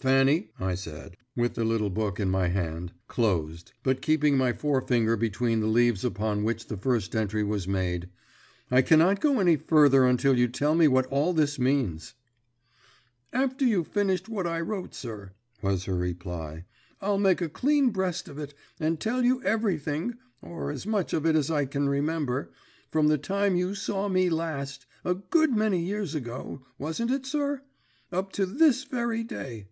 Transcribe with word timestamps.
"Fanny," 0.00 0.50
I 0.58 0.76
said, 0.76 1.18
with 1.36 1.56
the 1.56 1.62
little 1.64 1.90
book 1.90 2.18
in 2.18 2.30
my 2.30 2.48
hand, 2.48 2.94
closed, 3.06 3.72
but 3.82 4.00
keeping 4.00 4.34
my 4.34 4.54
forefinger 4.54 5.14
between 5.14 5.60
the 5.60 5.66
leaves 5.66 6.06
upon 6.06 6.42
which 6.42 6.68
the 6.68 6.78
first 6.78 7.14
entry 7.14 7.44
was 7.44 7.68
made, 7.68 8.08
"I 8.70 8.80
cannot 8.80 9.20
go 9.20 9.40
any 9.40 9.56
farther 9.58 10.06
until 10.06 10.38
you 10.38 10.48
tell 10.48 10.74
me 10.74 10.88
what 10.88 11.04
all 11.08 11.34
this 11.34 11.58
means." 11.58 12.14
"After 13.30 13.66
you've 13.66 13.88
finished 13.88 14.26
what 14.26 14.46
I 14.46 14.60
wrote, 14.62 14.94
sir," 14.94 15.32
was 15.60 15.84
her 15.84 15.96
reply, 15.96 16.64
"I'll 17.02 17.18
make 17.18 17.42
a 17.42 17.48
clean 17.50 17.90
breast 17.90 18.26
of 18.26 18.38
it, 18.38 18.54
and 18.78 18.98
tell 18.98 19.22
you 19.22 19.42
everything, 19.42 20.14
or 20.40 20.70
as 20.70 20.86
much 20.86 21.12
of 21.12 21.26
it 21.26 21.36
as 21.36 21.50
I 21.50 21.66
can 21.66 21.90
remember, 21.90 22.50
from 22.90 23.08
the 23.08 23.18
time 23.18 23.54
you 23.54 23.74
saw 23.74 24.08
me 24.08 24.30
last 24.30 24.86
a 25.04 25.12
good 25.14 25.52
many 25.54 25.78
years 25.82 26.14
ago, 26.14 26.62
wasn't 26.78 27.10
it, 27.10 27.26
sir? 27.26 27.60
up 28.10 28.32
to 28.32 28.46
this 28.46 28.84
very 28.84 29.22
day." 29.22 29.66